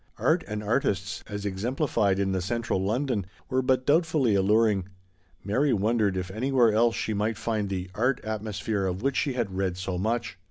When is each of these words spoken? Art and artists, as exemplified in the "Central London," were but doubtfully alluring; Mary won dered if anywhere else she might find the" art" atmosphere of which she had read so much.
Art 0.17 0.43
and 0.47 0.63
artists, 0.63 1.23
as 1.29 1.45
exemplified 1.45 2.17
in 2.17 2.31
the 2.31 2.41
"Central 2.41 2.81
London," 2.81 3.23
were 3.51 3.61
but 3.61 3.85
doubtfully 3.85 4.33
alluring; 4.33 4.85
Mary 5.43 5.73
won 5.73 5.99
dered 5.99 6.15
if 6.17 6.31
anywhere 6.31 6.73
else 6.73 6.95
she 6.95 7.13
might 7.13 7.37
find 7.37 7.69
the" 7.69 7.91
art" 7.93 8.19
atmosphere 8.25 8.87
of 8.87 9.03
which 9.03 9.15
she 9.15 9.33
had 9.33 9.55
read 9.55 9.77
so 9.77 9.99
much. 9.99 10.39